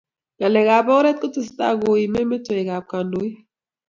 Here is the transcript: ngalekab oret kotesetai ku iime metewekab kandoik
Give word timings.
ngalekab 0.37 0.87
oret 0.97 1.17
kotesetai 1.19 1.73
ku 1.81 1.89
iime 2.01 2.21
metewekab 2.29 2.83
kandoik 2.91 3.35